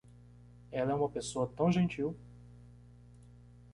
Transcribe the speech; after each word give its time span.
Ela 0.71 0.93
é 0.93 0.95
uma 0.95 1.07
pessoa 1.11 1.47
tão 1.55 1.71
gentil. 1.71 2.17